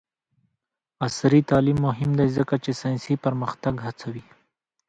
[1.05, 4.25] عصري تعلیم مهم دی ځکه چې ساینسي پرمختګ هڅوي.